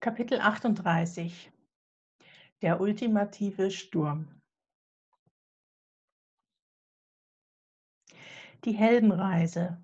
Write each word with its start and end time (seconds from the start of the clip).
Kapitel 0.00 0.40
38 0.40 1.50
Der 2.62 2.80
ultimative 2.80 3.72
Sturm 3.72 4.40
Die 8.64 8.74
Heldenreise 8.74 9.82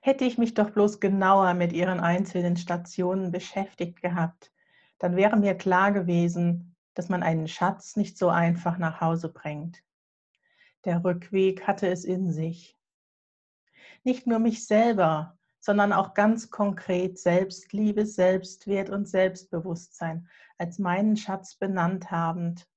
Hätte 0.00 0.24
ich 0.24 0.36
mich 0.36 0.54
doch 0.54 0.70
bloß 0.70 0.98
genauer 0.98 1.54
mit 1.54 1.72
ihren 1.72 2.00
einzelnen 2.00 2.56
Stationen 2.56 3.30
beschäftigt 3.30 4.02
gehabt, 4.02 4.52
dann 4.98 5.14
wäre 5.14 5.36
mir 5.36 5.54
klar 5.54 5.92
gewesen, 5.92 6.74
dass 6.94 7.08
man 7.08 7.22
einen 7.22 7.46
Schatz 7.46 7.94
nicht 7.94 8.18
so 8.18 8.30
einfach 8.30 8.78
nach 8.78 9.00
Hause 9.00 9.32
bringt. 9.32 9.80
Der 10.84 11.04
Rückweg 11.04 11.68
hatte 11.68 11.86
es 11.86 12.04
in 12.04 12.32
sich. 12.32 12.76
Nicht 14.02 14.26
nur 14.26 14.40
mich 14.40 14.66
selber, 14.66 15.38
sondern 15.62 15.92
auch 15.92 16.12
ganz 16.12 16.50
konkret 16.50 17.20
Selbstliebe, 17.20 18.04
Selbstwert 18.04 18.90
und 18.90 19.08
Selbstbewusstsein 19.08 20.28
als 20.58 20.80
meinen 20.80 21.16
Schatz 21.16 21.54
benannt 21.54 22.10
habend. 22.10 22.68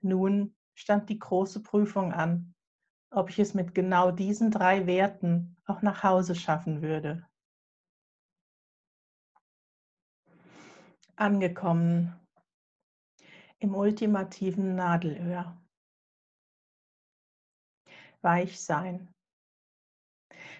Nun 0.00 0.54
stand 0.74 1.08
die 1.08 1.18
große 1.18 1.64
Prüfung 1.64 2.12
an, 2.12 2.54
ob 3.10 3.28
ich 3.28 3.40
es 3.40 3.54
mit 3.54 3.74
genau 3.74 4.12
diesen 4.12 4.52
drei 4.52 4.86
Werten 4.86 5.56
auch 5.66 5.82
nach 5.82 6.04
Hause 6.04 6.36
schaffen 6.36 6.80
würde. 6.80 7.26
Angekommen 11.16 12.14
im 13.58 13.74
ultimativen 13.74 14.76
Nadelöhr. 14.76 15.60
Weich 18.20 18.60
sein. 18.60 19.12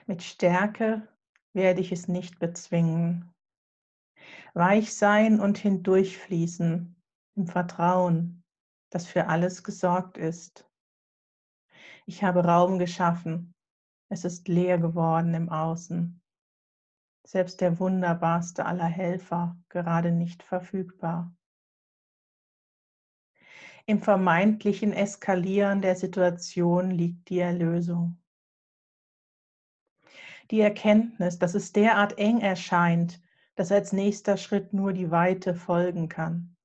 Mit 0.06 0.24
Stärke 0.24 1.08
werde 1.54 1.80
ich 1.80 1.92
es 1.92 2.08
nicht 2.08 2.38
bezwingen. 2.38 3.32
Weich 4.54 4.94
sein 4.94 5.40
und 5.40 5.58
hindurchfließen 5.58 6.96
im 7.36 7.46
Vertrauen, 7.46 8.42
dass 8.90 9.06
für 9.06 9.26
alles 9.26 9.62
gesorgt 9.64 10.18
ist. 10.18 10.68
Ich 12.06 12.22
habe 12.22 12.44
Raum 12.44 12.78
geschaffen. 12.78 13.54
Es 14.08 14.24
ist 14.24 14.48
leer 14.48 14.78
geworden 14.78 15.34
im 15.34 15.48
Außen. 15.48 16.20
Selbst 17.26 17.60
der 17.60 17.78
wunderbarste 17.78 18.66
aller 18.66 18.86
Helfer 18.86 19.56
gerade 19.68 20.10
nicht 20.10 20.42
verfügbar. 20.42 21.34
Im 23.86 24.00
vermeintlichen 24.00 24.92
Eskalieren 24.92 25.82
der 25.82 25.96
Situation 25.96 26.90
liegt 26.90 27.28
die 27.30 27.38
Erlösung 27.38 28.21
die 30.50 30.60
Erkenntnis, 30.60 31.38
dass 31.38 31.54
es 31.54 31.72
derart 31.72 32.18
eng 32.18 32.40
erscheint, 32.40 33.20
dass 33.54 33.70
als 33.70 33.92
nächster 33.92 34.36
Schritt 34.36 34.72
nur 34.72 34.92
die 34.92 35.10
Weite 35.10 35.54
folgen 35.54 36.08
kann. 36.08 36.56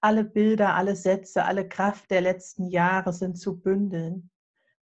Alle 0.00 0.24
Bilder, 0.24 0.74
alle 0.74 0.96
Sätze, 0.96 1.44
alle 1.44 1.68
Kraft 1.68 2.10
der 2.10 2.20
letzten 2.20 2.68
Jahre 2.68 3.12
sind 3.12 3.38
zu 3.38 3.60
bündeln. 3.60 4.30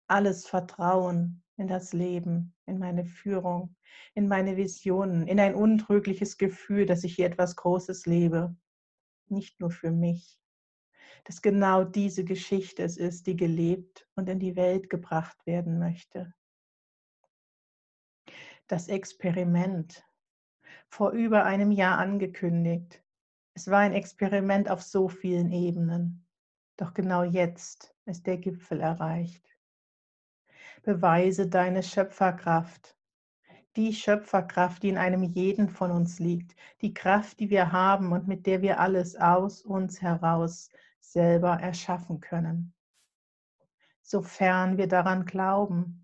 Alles 0.06 0.46
Vertrauen 0.46 1.42
in 1.56 1.68
das 1.68 1.92
Leben, 1.92 2.54
in 2.66 2.78
meine 2.78 3.04
Führung, 3.04 3.76
in 4.14 4.28
meine 4.28 4.56
Visionen, 4.56 5.26
in 5.26 5.40
ein 5.40 5.54
untrügliches 5.54 6.36
Gefühl, 6.36 6.86
dass 6.86 7.04
ich 7.04 7.14
hier 7.14 7.26
etwas 7.26 7.56
Großes 7.56 8.06
lebe. 8.06 8.56
Nicht 9.28 9.60
nur 9.60 9.70
für 9.70 9.90
mich. 9.90 10.38
Dass 11.24 11.40
genau 11.40 11.84
diese 11.84 12.24
Geschichte 12.24 12.82
es 12.82 12.96
ist, 12.96 13.26
die 13.26 13.36
gelebt 13.36 14.06
und 14.14 14.28
in 14.28 14.40
die 14.40 14.56
Welt 14.56 14.90
gebracht 14.90 15.46
werden 15.46 15.78
möchte 15.78 16.34
das 18.66 18.88
Experiment 18.88 20.04
vor 20.88 21.10
über 21.10 21.44
einem 21.44 21.70
Jahr 21.70 21.98
angekündigt. 21.98 23.02
Es 23.54 23.68
war 23.68 23.80
ein 23.80 23.92
Experiment 23.92 24.70
auf 24.70 24.82
so 24.82 25.08
vielen 25.08 25.50
Ebenen. 25.50 26.26
Doch 26.76 26.94
genau 26.94 27.22
jetzt 27.22 27.94
ist 28.04 28.26
der 28.26 28.38
Gipfel 28.38 28.80
erreicht. 28.80 29.44
Beweise 30.82 31.48
deine 31.48 31.82
Schöpferkraft, 31.82 32.96
die 33.76 33.92
Schöpferkraft, 33.92 34.82
die 34.82 34.88
in 34.88 34.98
einem 34.98 35.22
jeden 35.22 35.68
von 35.68 35.90
uns 35.90 36.18
liegt, 36.18 36.54
die 36.80 36.94
Kraft, 36.94 37.40
die 37.40 37.50
wir 37.50 37.72
haben 37.72 38.12
und 38.12 38.28
mit 38.28 38.46
der 38.46 38.62
wir 38.62 38.80
alles 38.80 39.16
aus 39.16 39.62
uns 39.62 40.00
heraus 40.02 40.70
selber 41.00 41.60
erschaffen 41.60 42.20
können. 42.20 42.74
Sofern 44.02 44.76
wir 44.76 44.86
daran 44.86 45.24
glauben, 45.24 46.03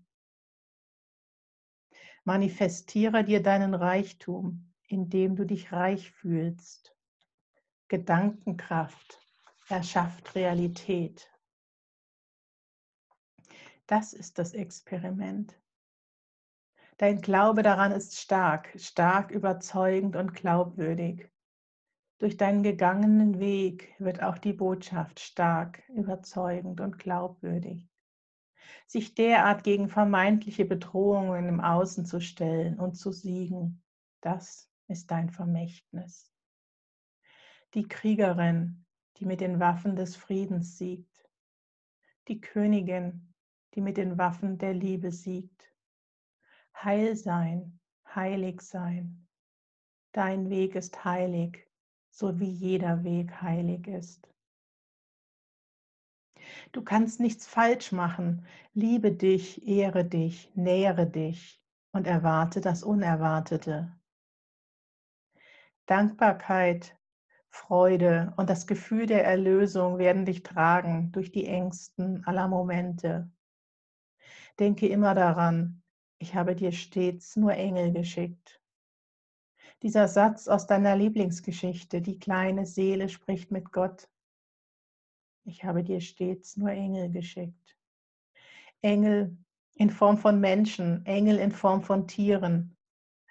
Manifestiere 2.23 3.23
dir 3.23 3.41
deinen 3.41 3.73
Reichtum, 3.73 4.71
indem 4.87 5.35
du 5.35 5.45
dich 5.45 5.71
reich 5.71 6.11
fühlst. 6.11 6.95
Gedankenkraft 7.87 9.19
erschafft 9.69 10.35
Realität. 10.35 11.31
Das 13.87 14.13
ist 14.13 14.37
das 14.37 14.53
Experiment. 14.53 15.59
Dein 16.97 17.21
Glaube 17.21 17.63
daran 17.63 17.91
ist 17.91 18.19
stark, 18.19 18.71
stark 18.79 19.31
überzeugend 19.31 20.15
und 20.15 20.35
glaubwürdig. 20.35 21.27
Durch 22.19 22.37
deinen 22.37 22.61
gegangenen 22.61 23.39
Weg 23.39 23.95
wird 23.97 24.21
auch 24.21 24.37
die 24.37 24.53
Botschaft 24.53 25.19
stark, 25.19 25.81
überzeugend 25.89 26.79
und 26.79 26.99
glaubwürdig 26.99 27.90
sich 28.87 29.15
derart 29.15 29.63
gegen 29.63 29.89
vermeintliche 29.89 30.65
Bedrohungen 30.65 31.47
im 31.47 31.61
Außen 31.61 32.05
zu 32.05 32.19
stellen 32.19 32.79
und 32.79 32.95
zu 32.95 33.11
siegen, 33.11 33.81
das 34.21 34.69
ist 34.87 35.11
dein 35.11 35.29
Vermächtnis. 35.29 36.31
Die 37.73 37.87
Kriegerin, 37.87 38.85
die 39.17 39.25
mit 39.25 39.41
den 39.41 39.59
Waffen 39.59 39.95
des 39.95 40.15
Friedens 40.15 40.77
siegt. 40.77 41.29
Die 42.27 42.41
Königin, 42.41 43.33
die 43.73 43.81
mit 43.81 43.97
den 43.97 44.17
Waffen 44.17 44.57
der 44.57 44.73
Liebe 44.73 45.11
siegt. 45.11 45.63
Heil 46.75 47.15
sein, 47.15 47.79
heilig 48.13 48.61
sein. 48.61 49.27
Dein 50.11 50.49
Weg 50.49 50.75
ist 50.75 51.05
heilig, 51.05 51.65
so 52.09 52.39
wie 52.39 52.51
jeder 52.51 53.03
Weg 53.03 53.41
heilig 53.41 53.87
ist. 53.87 54.27
Du 56.71 56.83
kannst 56.83 57.19
nichts 57.19 57.47
falsch 57.47 57.91
machen. 57.91 58.45
Liebe 58.73 59.11
dich, 59.11 59.67
ehre 59.67 60.05
dich, 60.05 60.51
nähere 60.55 61.07
dich 61.07 61.61
und 61.91 62.07
erwarte 62.07 62.61
das 62.61 62.83
Unerwartete. 62.83 63.95
Dankbarkeit, 65.85 66.97
Freude 67.49 68.33
und 68.37 68.49
das 68.49 68.65
Gefühl 68.65 69.05
der 69.05 69.25
Erlösung 69.25 69.97
werden 69.97 70.25
dich 70.25 70.41
tragen 70.41 71.11
durch 71.11 71.31
die 71.31 71.45
Ängsten 71.45 72.25
aller 72.25 72.47
Momente. 72.47 73.29
Denke 74.57 74.87
immer 74.87 75.13
daran, 75.15 75.81
ich 76.17 76.35
habe 76.35 76.55
dir 76.55 76.71
stets 76.71 77.35
nur 77.35 77.53
Engel 77.53 77.91
geschickt. 77.91 78.61
Dieser 79.81 80.07
Satz 80.07 80.47
aus 80.47 80.67
deiner 80.67 80.95
Lieblingsgeschichte, 80.95 82.01
die 82.01 82.19
kleine 82.19 82.65
Seele 82.65 83.09
spricht 83.09 83.51
mit 83.51 83.71
Gott, 83.71 84.07
ich 85.43 85.63
habe 85.63 85.83
dir 85.83 86.01
stets 86.01 86.57
nur 86.57 86.71
Engel 86.71 87.09
geschickt. 87.11 87.77
Engel 88.81 89.37
in 89.75 89.89
Form 89.89 90.17
von 90.17 90.39
Menschen, 90.39 91.05
Engel 91.05 91.37
in 91.37 91.51
Form 91.51 91.81
von 91.81 92.07
Tieren, 92.07 92.75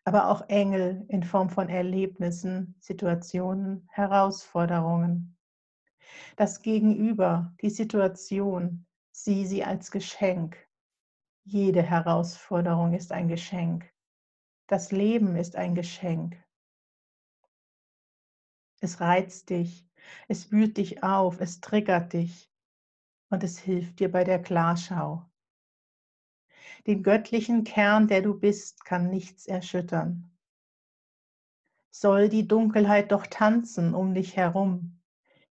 aber 0.04 0.28
auch 0.28 0.48
Engel 0.48 1.04
in 1.08 1.22
Form 1.22 1.50
von 1.50 1.68
Erlebnissen, 1.68 2.74
Situationen, 2.80 3.88
Herausforderungen. 3.90 5.36
Das 6.36 6.62
Gegenüber, 6.62 7.54
die 7.62 7.70
Situation, 7.70 8.86
sieh 9.12 9.46
sie 9.46 9.64
als 9.64 9.90
Geschenk. 9.90 10.56
Jede 11.44 11.82
Herausforderung 11.82 12.94
ist 12.94 13.12
ein 13.12 13.28
Geschenk. 13.28 13.92
Das 14.66 14.92
Leben 14.92 15.36
ist 15.36 15.56
ein 15.56 15.74
Geschenk. 15.74 16.36
Es 18.80 19.00
reizt 19.00 19.50
dich, 19.50 19.89
es 20.28 20.52
wühlt 20.52 20.76
dich 20.76 21.02
auf, 21.02 21.40
es 21.40 21.60
triggert 21.60 22.12
dich 22.12 22.50
und 23.30 23.42
es 23.42 23.58
hilft 23.58 24.00
dir 24.00 24.10
bei 24.10 24.24
der 24.24 24.40
Klarschau. 24.40 25.26
Den 26.86 27.02
göttlichen 27.02 27.64
Kern, 27.64 28.08
der 28.08 28.22
du 28.22 28.38
bist, 28.38 28.84
kann 28.84 29.10
nichts 29.10 29.46
erschüttern. 29.46 30.30
Soll 31.90 32.28
die 32.28 32.46
Dunkelheit 32.46 33.12
doch 33.12 33.26
tanzen 33.26 33.94
um 33.94 34.14
dich 34.14 34.36
herum, 34.36 35.00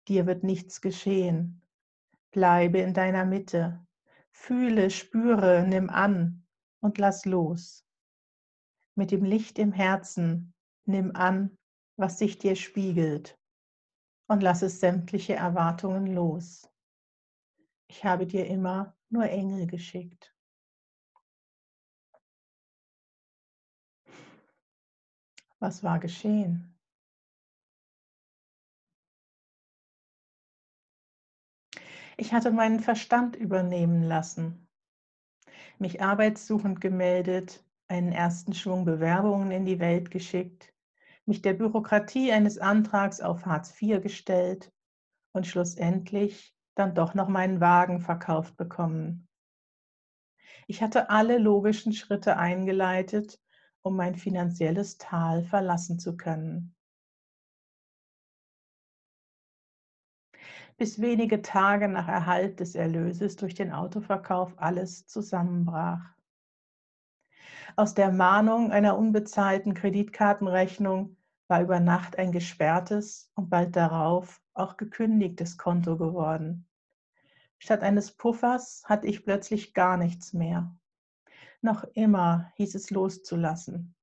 dir 0.08 0.26
wird 0.26 0.44
nichts 0.44 0.80
geschehen. 0.80 1.62
Bleibe 2.30 2.78
in 2.78 2.92
deiner 2.94 3.24
Mitte, 3.24 3.84
fühle, 4.30 4.90
spüre, 4.90 5.64
nimm 5.66 5.88
an 5.88 6.46
und 6.80 6.98
lass 6.98 7.24
los. 7.24 7.84
Mit 8.94 9.10
dem 9.10 9.24
Licht 9.24 9.58
im 9.58 9.72
Herzen 9.72 10.54
nimm 10.84 11.16
an, 11.16 11.56
was 11.96 12.18
sich 12.18 12.38
dir 12.38 12.56
spiegelt 12.56 13.38
und 14.28 14.42
lasse 14.42 14.68
sämtliche 14.68 15.34
Erwartungen 15.34 16.06
los. 16.14 16.68
Ich 17.88 18.04
habe 18.04 18.26
dir 18.26 18.46
immer 18.46 18.96
nur 19.08 19.24
Engel 19.28 19.66
geschickt. 19.66 20.34
Was 25.58 25.82
war 25.82 25.98
geschehen? 25.98 26.76
Ich 32.18 32.32
hatte 32.32 32.50
meinen 32.50 32.80
Verstand 32.80 33.36
übernehmen 33.36 34.02
lassen, 34.02 34.68
mich 35.78 36.02
arbeitssuchend 36.02 36.80
gemeldet, 36.80 37.62
einen 37.88 38.12
ersten 38.12 38.54
Schwung 38.54 38.84
Bewerbungen 38.84 39.50
in 39.50 39.66
die 39.66 39.80
Welt 39.80 40.10
geschickt, 40.10 40.72
mich 41.26 41.42
der 41.42 41.54
Bürokratie 41.54 42.32
eines 42.32 42.58
Antrags 42.58 43.20
auf 43.20 43.46
Hartz 43.46 43.80
IV 43.80 44.00
gestellt 44.00 44.72
und 45.32 45.46
schlussendlich 45.46 46.54
dann 46.74 46.94
doch 46.94 47.14
noch 47.14 47.28
meinen 47.28 47.60
Wagen 47.60 48.00
verkauft 48.00 48.56
bekommen. 48.56 49.28
Ich 50.66 50.82
hatte 50.82 51.10
alle 51.10 51.38
logischen 51.38 51.92
Schritte 51.92 52.36
eingeleitet, 52.36 53.40
um 53.82 53.96
mein 53.96 54.14
finanzielles 54.14 54.98
Tal 54.98 55.44
verlassen 55.44 55.98
zu 55.98 56.16
können. 56.16 56.76
bis 60.76 61.00
wenige 61.00 61.40
Tage 61.40 61.88
nach 61.88 62.08
Erhalt 62.08 62.60
des 62.60 62.74
Erlöses 62.74 63.36
durch 63.36 63.54
den 63.54 63.72
Autoverkauf 63.72 64.52
alles 64.58 65.06
zusammenbrach. 65.06 66.15
Aus 67.78 67.92
der 67.92 68.10
Mahnung 68.10 68.72
einer 68.72 68.96
unbezahlten 68.96 69.74
Kreditkartenrechnung 69.74 71.18
war 71.46 71.60
über 71.60 71.78
Nacht 71.78 72.16
ein 72.18 72.32
gesperrtes 72.32 73.30
und 73.34 73.50
bald 73.50 73.76
darauf 73.76 74.40
auch 74.54 74.78
gekündigtes 74.78 75.58
Konto 75.58 75.98
geworden. 75.98 76.66
Statt 77.58 77.82
eines 77.82 78.12
Puffers 78.12 78.82
hatte 78.86 79.06
ich 79.06 79.24
plötzlich 79.24 79.74
gar 79.74 79.98
nichts 79.98 80.32
mehr. 80.32 80.74
Noch 81.60 81.84
immer 81.92 82.50
hieß 82.54 82.74
es 82.76 82.90
loszulassen. 82.90 83.94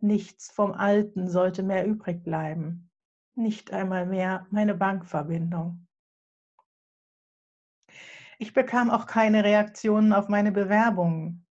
Nichts 0.00 0.50
vom 0.50 0.72
Alten 0.72 1.26
sollte 1.26 1.62
mehr 1.62 1.86
übrig 1.86 2.22
bleiben. 2.22 2.90
Nicht 3.34 3.72
einmal 3.72 4.04
mehr 4.04 4.46
meine 4.50 4.74
Bankverbindung. 4.74 5.86
Ich 8.38 8.52
bekam 8.52 8.90
auch 8.90 9.06
keine 9.06 9.42
Reaktionen 9.42 10.12
auf 10.12 10.28
meine 10.28 10.52
Bewerbungen. 10.52 11.46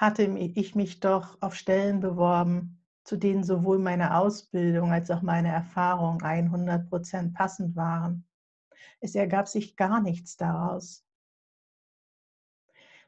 Hatte 0.00 0.22
ich 0.22 0.74
mich 0.74 1.00
doch 1.00 1.36
auf 1.42 1.54
Stellen 1.54 2.00
beworben, 2.00 2.82
zu 3.04 3.16
denen 3.16 3.44
sowohl 3.44 3.78
meine 3.78 4.16
Ausbildung 4.16 4.92
als 4.92 5.10
auch 5.10 5.20
meine 5.20 5.48
Erfahrung 5.48 6.22
100 6.22 6.88
Prozent 6.88 7.34
passend 7.34 7.76
waren. 7.76 8.24
Es 9.00 9.14
ergab 9.14 9.46
sich 9.46 9.76
gar 9.76 10.00
nichts 10.00 10.38
daraus. 10.38 11.04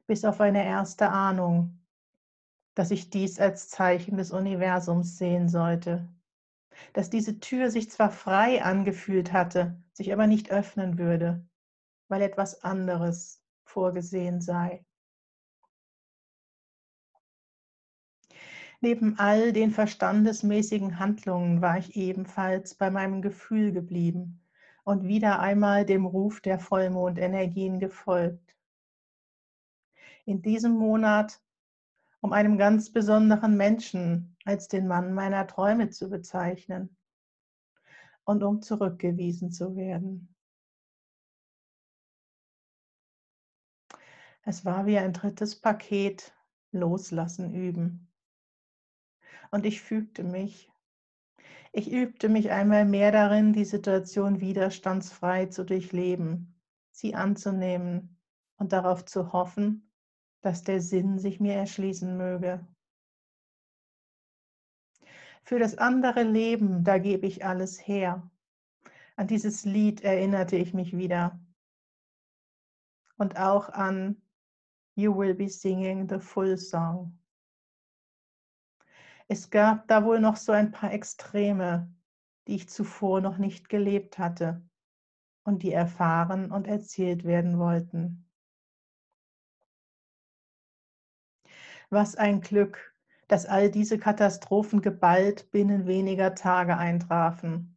Bis 0.07 0.25
auf 0.27 0.41
eine 0.43 0.65
erste 0.65 1.09
Ahnung, 1.09 1.81
dass 2.75 2.91
ich 2.91 3.09
dies 3.09 3.41
als 3.41 3.71
Zeichen 3.71 4.19
des 4.19 4.31
Universums 4.31 5.17
sehen 5.17 5.49
sollte. 5.49 6.07
Dass 6.93 7.09
diese 7.09 7.41
Tür 7.41 7.71
sich 7.71 7.91
zwar 7.91 8.11
frei 8.11 8.63
angefühlt 8.63 9.33
hatte, 9.33 9.83
sich 9.95 10.13
aber 10.13 10.27
nicht 10.27 10.51
öffnen 10.51 10.99
würde 10.99 11.43
weil 12.13 12.21
etwas 12.21 12.63
anderes 12.63 13.43
vorgesehen 13.65 14.43
sei. 14.43 14.85
Neben 18.85 19.17
all 19.17 19.53
den 19.53 19.71
verstandesmäßigen 19.71 20.99
Handlungen 20.99 21.63
war 21.63 21.79
ich 21.79 21.95
ebenfalls 21.95 22.75
bei 22.75 22.91
meinem 22.91 23.23
Gefühl 23.23 23.71
geblieben 23.71 24.43
und 24.83 25.05
wieder 25.05 25.39
einmal 25.39 25.87
dem 25.87 26.05
Ruf 26.05 26.41
der 26.41 26.59
Vollmondenergien 26.59 27.79
gefolgt. 27.79 28.57
In 30.25 30.43
diesem 30.43 30.73
Monat, 30.73 31.41
um 32.21 32.33
einem 32.33 32.59
ganz 32.59 32.91
besonderen 32.91 33.57
Menschen 33.57 34.37
als 34.45 34.67
den 34.67 34.89
Mann 34.89 35.15
meiner 35.15 35.47
Träume 35.47 35.91
zu 35.91 36.11
bezeichnen 36.11 36.97
und 38.25 38.43
um 38.43 38.63
zurückgewiesen 38.63 39.53
zu 39.53 39.77
werden. 39.77 40.35
Es 44.43 44.65
war 44.65 44.87
wie 44.87 44.99
ein 44.99 45.13
drittes 45.13 45.61
Paket 45.61 46.35
Loslassen 46.73 47.55
üben. 47.55 48.12
Und 49.53 49.67
ich 49.67 49.83
fügte 49.83 50.25
mich. 50.25 50.73
Ich 51.73 51.93
übte 51.93 52.29
mich 52.29 52.51
einmal 52.51 52.87
mehr 52.87 53.13
darin, 53.13 53.53
die 53.53 53.67
Situation 53.67 54.41
widerstandsfrei 54.41 55.47
zu 55.47 55.65
durchleben, 55.65 56.59
sie 56.91 57.15
anzunehmen 57.15 58.19
und 58.57 58.73
darauf 58.73 59.05
zu 59.05 59.33
hoffen, 59.33 59.91
dass 60.41 60.65
der 60.65 60.81
Sinn 60.81 61.19
sich 61.19 61.39
mir 61.39 61.55
erschließen 61.55 62.17
möge. 62.17 62.67
Für 65.45 65.59
das 65.59 65.77
andere 65.77 66.23
Leben, 66.23 66.83
da 66.83 66.99
gebe 66.99 67.27
ich 67.27 67.45
alles 67.45 67.87
her. 67.87 68.31
An 69.17 69.27
dieses 69.27 69.65
Lied 69.65 70.03
erinnerte 70.03 70.57
ich 70.57 70.73
mich 70.73 70.97
wieder. 70.97 71.39
Und 73.19 73.37
auch 73.37 73.69
an 73.69 74.17
You 74.95 75.17
will 75.17 75.35
be 75.35 75.49
singing 75.49 76.09
the 76.09 76.19
full 76.19 76.57
song. 76.57 77.19
Es 79.29 79.51
gab 79.51 79.89
da 79.89 80.05
wohl 80.05 80.21
noch 80.21 80.37
so 80.37 80.53
ein 80.53 80.71
paar 80.73 80.93
Extreme, 80.93 81.93
die 82.47 82.57
ich 82.57 82.69
zuvor 82.69 83.21
noch 83.21 83.39
nicht 83.39 83.69
gelebt 83.69 84.19
hatte 84.19 84.63
und 85.45 85.63
die 85.63 85.73
erfahren 85.73 86.51
und 86.51 86.67
erzählt 86.67 87.25
werden 87.25 87.59
wollten. 87.59 88.29
Was 91.91 92.17
ein 92.17 92.41
Glück, 92.41 92.95
dass 93.29 93.47
all 93.47 93.71
diese 93.71 93.99
Katastrophen 93.99 94.83
geballt 94.83 95.51
binnen 95.51 95.87
weniger 95.87 96.35
Tage 96.35 96.77
eintrafen. 96.77 97.77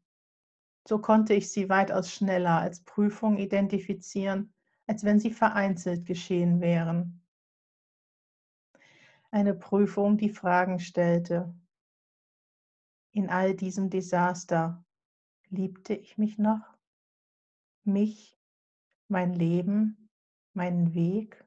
So 0.88 1.00
konnte 1.00 1.34
ich 1.34 1.52
sie 1.52 1.70
weitaus 1.70 2.12
schneller 2.12 2.60
als 2.60 2.84
Prüfung 2.84 3.38
identifizieren 3.38 4.54
als 4.88 5.04
wenn 5.04 5.20
sie 5.20 5.32
vereinzelt 5.32 6.06
geschehen 6.06 6.62
wären. 6.62 7.25
Eine 9.32 9.54
Prüfung, 9.54 10.18
die 10.18 10.30
Fragen 10.30 10.80
stellte. 10.80 11.54
In 13.12 13.30
all 13.30 13.56
diesem 13.56 13.90
Desaster 13.90 14.84
liebte 15.50 15.94
ich 15.94 16.18
mich 16.18 16.38
noch? 16.38 16.78
Mich, 17.84 18.38
mein 19.08 19.34
Leben, 19.34 20.10
meinen 20.54 20.94
Weg? 20.94 21.46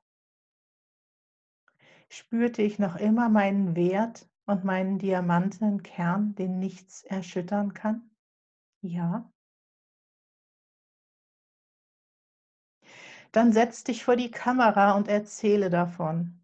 Spürte 2.08 2.62
ich 2.62 2.78
noch 2.78 2.96
immer 2.96 3.28
meinen 3.28 3.76
Wert 3.76 4.28
und 4.46 4.64
meinen 4.64 4.98
diamantenen 4.98 5.82
Kern, 5.82 6.34
den 6.34 6.58
nichts 6.58 7.02
erschüttern 7.04 7.74
kann? 7.74 8.10
Ja. 8.80 9.30
dann 13.32 13.52
setz 13.52 13.84
dich 13.84 14.04
vor 14.04 14.16
die 14.16 14.30
Kamera 14.30 14.92
und 14.92 15.08
erzähle 15.08 15.70
davon. 15.70 16.40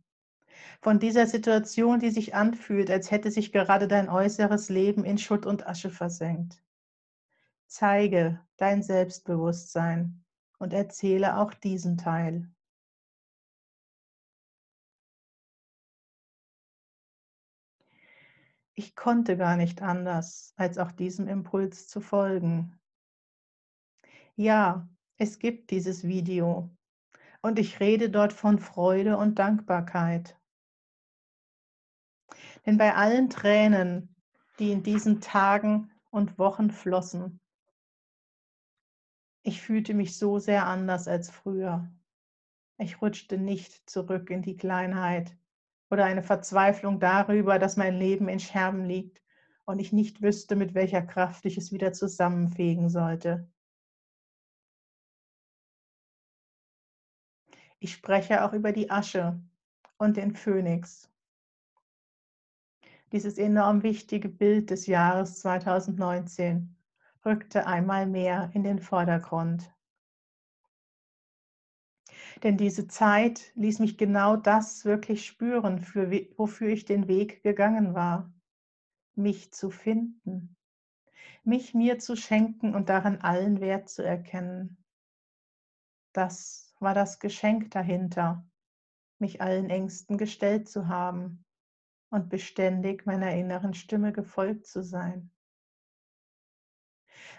Von 0.84 0.98
dieser 0.98 1.26
Situation, 1.26 1.98
die 1.98 2.10
sich 2.10 2.34
anfühlt, 2.34 2.90
als 2.90 3.10
hätte 3.10 3.30
sich 3.30 3.52
gerade 3.52 3.88
dein 3.88 4.10
äußeres 4.10 4.68
Leben 4.68 5.02
in 5.06 5.16
Schutt 5.16 5.46
und 5.46 5.66
Asche 5.66 5.88
versenkt. 5.88 6.62
Zeige 7.66 8.38
dein 8.58 8.82
Selbstbewusstsein 8.82 10.22
und 10.58 10.74
erzähle 10.74 11.38
auch 11.38 11.54
diesen 11.54 11.96
Teil. 11.96 12.52
Ich 18.74 18.94
konnte 18.94 19.38
gar 19.38 19.56
nicht 19.56 19.80
anders, 19.80 20.52
als 20.56 20.76
auch 20.76 20.92
diesem 20.92 21.28
Impuls 21.28 21.88
zu 21.88 22.02
folgen. 22.02 22.78
Ja, 24.36 24.86
es 25.16 25.38
gibt 25.38 25.70
dieses 25.70 26.04
Video 26.06 26.68
und 27.40 27.58
ich 27.58 27.80
rede 27.80 28.10
dort 28.10 28.34
von 28.34 28.58
Freude 28.58 29.16
und 29.16 29.38
Dankbarkeit. 29.38 30.38
Denn 32.66 32.78
bei 32.78 32.94
allen 32.94 33.28
Tränen, 33.28 34.14
die 34.58 34.72
in 34.72 34.82
diesen 34.82 35.20
Tagen 35.20 35.92
und 36.10 36.38
Wochen 36.38 36.70
flossen, 36.70 37.40
ich 39.42 39.60
fühlte 39.60 39.92
mich 39.92 40.16
so 40.16 40.38
sehr 40.38 40.66
anders 40.66 41.06
als 41.06 41.30
früher. 41.30 41.90
Ich 42.78 43.02
rutschte 43.02 43.36
nicht 43.36 43.88
zurück 43.88 44.30
in 44.30 44.42
die 44.42 44.56
Kleinheit 44.56 45.36
oder 45.90 46.06
eine 46.06 46.22
Verzweiflung 46.22 46.98
darüber, 46.98 47.58
dass 47.58 47.76
mein 47.76 47.94
Leben 47.98 48.28
in 48.28 48.40
Scherben 48.40 48.84
liegt 48.86 49.22
und 49.66 49.78
ich 49.78 49.92
nicht 49.92 50.22
wüsste, 50.22 50.56
mit 50.56 50.74
welcher 50.74 51.02
Kraft 51.02 51.44
ich 51.44 51.58
es 51.58 51.72
wieder 51.72 51.92
zusammenfegen 51.92 52.88
sollte. 52.88 53.48
Ich 57.78 57.92
spreche 57.92 58.44
auch 58.44 58.54
über 58.54 58.72
die 58.72 58.90
Asche 58.90 59.40
und 59.98 60.16
den 60.16 60.34
Phönix. 60.34 61.13
Dieses 63.14 63.38
enorm 63.38 63.84
wichtige 63.84 64.28
Bild 64.28 64.70
des 64.70 64.88
Jahres 64.88 65.38
2019 65.38 66.76
rückte 67.24 67.64
einmal 67.64 68.08
mehr 68.08 68.50
in 68.54 68.64
den 68.64 68.80
Vordergrund. 68.80 69.72
Denn 72.42 72.56
diese 72.56 72.88
Zeit 72.88 73.52
ließ 73.54 73.78
mich 73.78 73.98
genau 73.98 74.34
das 74.34 74.84
wirklich 74.84 75.24
spüren, 75.26 75.78
für, 75.78 76.10
wofür 76.36 76.70
ich 76.70 76.86
den 76.86 77.06
Weg 77.06 77.44
gegangen 77.44 77.94
war. 77.94 78.34
Mich 79.14 79.52
zu 79.52 79.70
finden, 79.70 80.56
mich 81.44 81.72
mir 81.72 82.00
zu 82.00 82.16
schenken 82.16 82.74
und 82.74 82.88
darin 82.88 83.20
allen 83.20 83.60
Wert 83.60 83.88
zu 83.88 84.02
erkennen. 84.02 84.84
Das 86.12 86.74
war 86.80 86.94
das 86.94 87.20
Geschenk 87.20 87.70
dahinter, 87.70 88.44
mich 89.20 89.40
allen 89.40 89.70
Ängsten 89.70 90.18
gestellt 90.18 90.68
zu 90.68 90.88
haben 90.88 91.43
und 92.14 92.28
beständig 92.28 93.06
meiner 93.06 93.32
inneren 93.34 93.74
Stimme 93.74 94.12
gefolgt 94.12 94.68
zu 94.68 94.84
sein. 94.84 95.32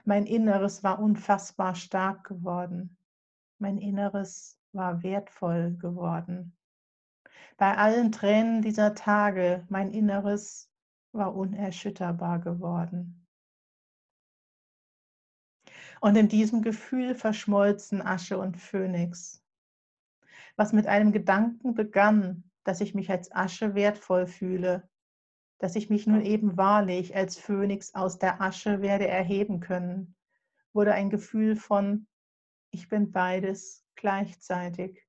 Mein 0.03 0.25
Inneres 0.25 0.83
war 0.83 0.99
unfassbar 0.99 1.75
stark 1.75 2.25
geworden. 2.25 2.97
Mein 3.57 3.77
Inneres 3.77 4.59
war 4.73 5.01
wertvoll 5.01 5.77
geworden. 5.77 6.57
Bei 7.55 7.77
allen 7.77 8.11
Tränen 8.11 8.61
dieser 8.61 8.95
Tage, 8.95 9.65
mein 9.69 9.91
Inneres 9.91 10.69
war 11.13 11.33
unerschütterbar 11.33 12.39
geworden. 12.39 13.25
Und 16.01 16.17
in 16.17 16.27
diesem 16.27 16.61
Gefühl 16.61 17.15
verschmolzen 17.15 18.01
Asche 18.01 18.37
und 18.37 18.57
Phönix. 18.57 19.41
Was 20.57 20.73
mit 20.73 20.85
einem 20.85 21.13
Gedanken 21.13 21.75
begann, 21.75 22.51
dass 22.65 22.81
ich 22.81 22.93
mich 22.93 23.09
als 23.09 23.31
Asche 23.31 23.75
wertvoll 23.75 24.27
fühle, 24.27 24.89
dass 25.59 25.77
ich 25.77 25.89
mich 25.89 26.05
nun 26.05 26.21
eben 26.25 26.57
wahrlich 26.57 27.15
als 27.15 27.37
Phönix 27.37 27.93
aus 27.95 28.19
der 28.19 28.41
Asche 28.41 28.81
werde 28.81 29.07
erheben 29.07 29.61
können, 29.61 30.15
wurde 30.73 30.93
ein 30.93 31.09
Gefühl 31.09 31.55
von, 31.55 32.07
ich 32.71 32.89
bin 32.89 33.11
beides 33.11 33.85
gleichzeitig. 33.95 35.07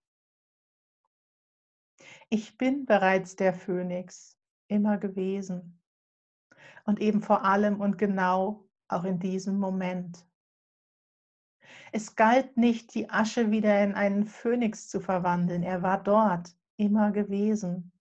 Ich 2.29 2.57
bin 2.57 2.87
bereits 2.87 3.35
der 3.37 3.53
Phönix, 3.53 4.39
immer 4.69 4.99
gewesen. 4.99 5.81
Und 6.85 7.01
eben 7.01 7.23
vor 7.23 7.45
allem 7.45 7.81
und 7.81 7.99
genau 7.99 8.69
auch 8.89 9.05
in 9.05 9.19
diesem 9.19 9.59
Moment. 9.59 10.25
Es 11.93 12.15
galt 12.15 12.57
nicht, 12.57 12.95
die 12.95 13.11
Asche 13.11 13.51
wieder 13.51 13.83
in 13.83 13.95
einen 13.95 14.27
Phönix 14.27 14.89
zu 14.89 15.01
verwandeln. 15.01 15.63
Er 15.63 15.83
war 15.83 16.03
dort, 16.03 16.56
immer 16.77 17.13
gewesen. 17.13 17.93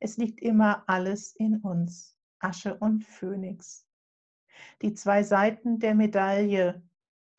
Es 0.00 0.16
liegt 0.16 0.40
immer 0.40 0.88
alles 0.88 1.34
in 1.34 1.58
uns, 1.60 2.16
Asche 2.38 2.76
und 2.76 3.04
Phönix. 3.04 3.86
Die 4.82 4.94
zwei 4.94 5.22
Seiten 5.22 5.78
der 5.78 5.94
Medaille, 5.94 6.82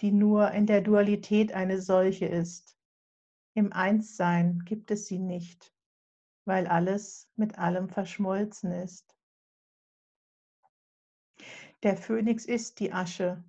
die 0.01 0.11
nur 0.11 0.51
in 0.51 0.65
der 0.65 0.81
Dualität 0.81 1.53
eine 1.53 1.81
solche 1.81 2.25
ist. 2.25 2.77
Im 3.53 3.73
Einssein 3.73 4.59
gibt 4.65 4.91
es 4.91 5.07
sie 5.07 5.19
nicht, 5.19 5.73
weil 6.45 6.67
alles 6.67 7.29
mit 7.35 7.57
allem 7.57 7.89
verschmolzen 7.89 8.71
ist. 8.71 9.15
Der 11.83 11.97
Phönix 11.97 12.45
ist 12.45 12.79
die 12.79 12.93
Asche, 12.93 13.43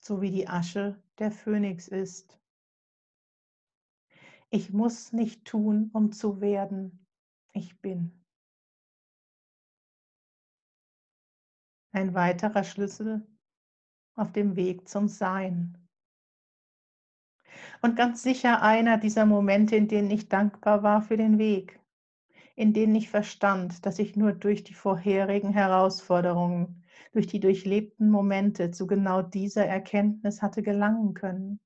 so 0.00 0.20
wie 0.20 0.30
die 0.30 0.48
Asche 0.48 1.00
der 1.18 1.30
Phönix 1.30 1.88
ist. 1.88 2.37
Ich 4.50 4.72
muss 4.72 5.12
nicht 5.12 5.44
tun, 5.44 5.90
um 5.92 6.10
zu 6.10 6.40
werden. 6.40 7.06
Ich 7.52 7.80
bin. 7.80 8.12
Ein 11.92 12.14
weiterer 12.14 12.64
Schlüssel 12.64 13.26
auf 14.14 14.32
dem 14.32 14.56
Weg 14.56 14.88
zum 14.88 15.08
Sein. 15.08 15.76
Und 17.82 17.96
ganz 17.96 18.22
sicher 18.22 18.62
einer 18.62 18.98
dieser 18.98 19.26
Momente, 19.26 19.76
in 19.76 19.88
denen 19.88 20.10
ich 20.10 20.28
dankbar 20.28 20.82
war 20.82 21.02
für 21.02 21.16
den 21.16 21.38
Weg, 21.38 21.80
in 22.56 22.72
denen 22.72 22.94
ich 22.94 23.10
verstand, 23.10 23.84
dass 23.84 23.98
ich 23.98 24.16
nur 24.16 24.32
durch 24.32 24.64
die 24.64 24.74
vorherigen 24.74 25.52
Herausforderungen, 25.52 26.84
durch 27.12 27.26
die 27.26 27.40
durchlebten 27.40 28.10
Momente 28.10 28.70
zu 28.70 28.86
genau 28.86 29.22
dieser 29.22 29.66
Erkenntnis 29.66 30.42
hatte 30.42 30.62
gelangen 30.62 31.14
können. 31.14 31.60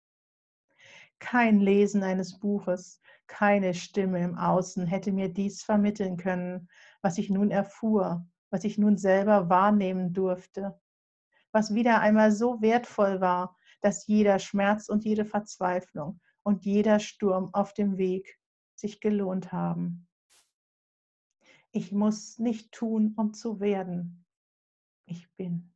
Kein 1.22 1.60
Lesen 1.60 2.02
eines 2.02 2.40
Buches, 2.40 3.00
keine 3.28 3.74
Stimme 3.74 4.22
im 4.24 4.36
Außen 4.36 4.86
hätte 4.86 5.12
mir 5.12 5.32
dies 5.32 5.62
vermitteln 5.62 6.16
können, 6.16 6.68
was 7.00 7.16
ich 7.16 7.30
nun 7.30 7.52
erfuhr, 7.52 8.26
was 8.50 8.64
ich 8.64 8.76
nun 8.76 8.98
selber 8.98 9.48
wahrnehmen 9.48 10.12
durfte, 10.12 10.78
was 11.52 11.74
wieder 11.74 12.00
einmal 12.00 12.32
so 12.32 12.60
wertvoll 12.60 13.20
war, 13.20 13.56
dass 13.80 14.08
jeder 14.08 14.40
Schmerz 14.40 14.88
und 14.88 15.04
jede 15.04 15.24
Verzweiflung 15.24 16.20
und 16.42 16.64
jeder 16.64 16.98
Sturm 16.98 17.54
auf 17.54 17.72
dem 17.72 17.98
Weg 17.98 18.40
sich 18.74 19.00
gelohnt 19.00 19.52
haben. 19.52 20.08
Ich 21.70 21.92
muss 21.92 22.40
nicht 22.40 22.72
tun, 22.72 23.14
um 23.16 23.32
zu 23.32 23.60
werden. 23.60 24.26
Ich 25.06 25.30
bin. 25.36 25.71